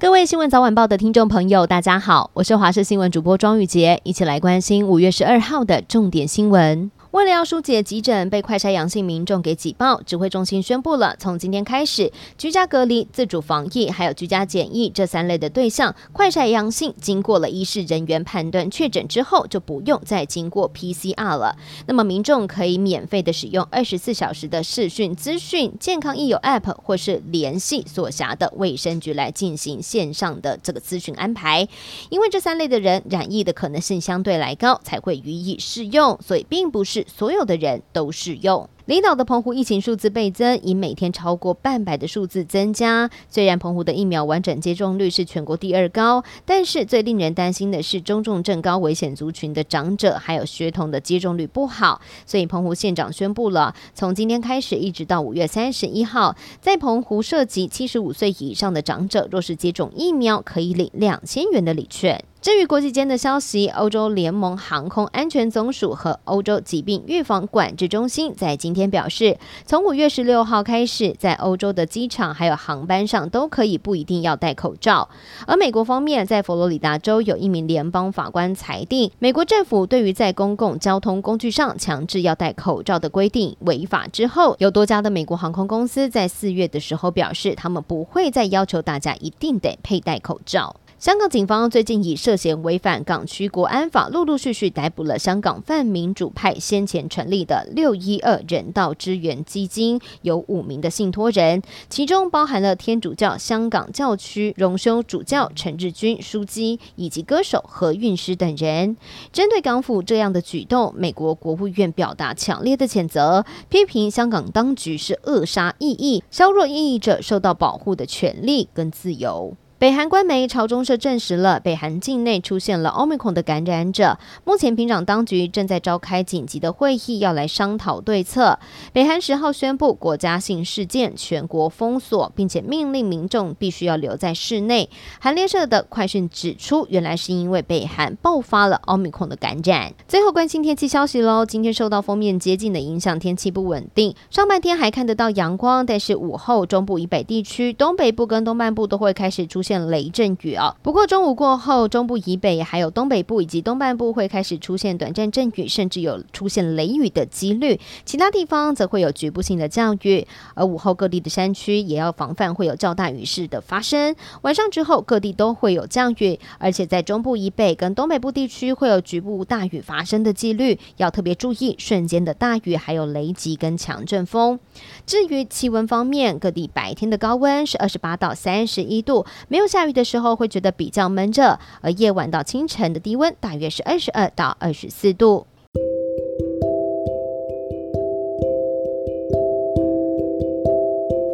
[0.00, 6.90] 各位新闻早晚报的听众朋友，大家好，我是华视新闻主播庄宇洁，一起来关心五月十二号的重点新闻。
[7.10, 21.56] 为了要疏解急诊被快筛阳性民众给挤爆，指挥中心宣布了，从今天开始，居家隔离、自主防疫还有居家检疫这三类的对象，快筛阳性经过了医事人员判断确诊之后，就不用再经过 PCR 了。
[21.88, 31.66] 那么民众可以免费的使用二十四小时的视讯资讯、健康益友 App 或是联系所辖的卫生局来进行线上的这个咨询安排。
[32.08, 36.99] 因为这三类的人染疫的可能性相对来高，才会予以适用，所以并不是。
[37.08, 38.68] 所有的人都适用。
[38.86, 43.08] 离岛的澎湖疫情数字倍增，以每天超过半百的数字增加。
[43.28, 52.00] 虽然澎湖的疫苗完整接种率是全国第二高，但是最令人担心的是中重症高危险族群的长者还有学童的接种率不好。
[52.26, 62.24] 所以澎湖县长宣布了，从今天开始一直到五月三十一号，在澎湖涉及七十五岁以上的长者，若是接种疫苗，可以领两千元的礼券。
[62.42, 75.10] 至于国际间的消息，欧洲联盟航空安全总署和欧洲疾病预防管制中心在今天表示，从五月十六号开始，在欧洲的机场还有航班上都可以不一定要戴口罩。
[75.46, 90.76] 而美国方面，在佛罗里达州有一名联邦法官裁定，美国政府对于在公共交通工具上强制要戴口罩的规定违法之后，有多家的美国航空公司在四月的时候表示，他们不会再要求大家一定得佩戴口罩。
[91.00, 108.94] 香港警方最近以涉嫌违反港区国安法，陆陆续续逮捕了香港泛民主派先前成立的六一二人道支援基金，有五名的信托人，其中包含了天主教香港教区荣休主教陈日君枢机以及歌手何韵诗等人。
[109.32, 119.56] 针对港府这样的举动，美国国务院表达强烈的谴责，批评香港当局是扼杀异议、削弱异议者受到保护的权利跟自由。
[119.80, 124.18] 北韩官媒朝中社证实了，北韩境内出现了 Omicron 的感染者。
[124.44, 128.58] 目前平壤当局正在召开紧急的会议，要来商讨对策。
[128.92, 134.90] 北韩十号宣布国家性事件，全国封锁，并且命令民众必须要留在室内。
[135.18, 139.94] 韩联社的快讯指出，原来是因为北韩爆发了 Omicron 的感染。
[140.06, 144.14] 最后关心天气消息喽，今天受到锋面接近的影响，天气不稳定。
[144.28, 149.69] 上半天还看得到阳光，但是午后中部以北地区、东北部跟东半部都会开始出现。
[149.70, 150.74] 现雷阵雨啊！
[150.82, 157.78] 不过中午过后，中部以北还有东北部以及东半部会开始出现短暂阵雨，甚至有出现雷雨的几率。
[158.04, 164.16] 其他地方则会有局部性的降雨，而午后各地的山区也要防范会有较大雨势的发生。
[164.42, 174.58] 晚上之后，各地都会有降雨，而且在中部以北跟东北部地区会有局部大雨发生的几率，要特别注意瞬间的大雨，还有雷击跟强阵风。
[175.06, 185.46] 至于气温方面，各地白天的高温是二十八到三十一度，没又下雨的时候会觉得比较闷热，而夜晚到清晨的低温大约是二十二到二十四度。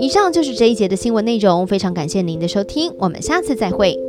[0.00, 4.07] 以上就是这一节的新闻内容，非常感谢您的收听，我们下次再会。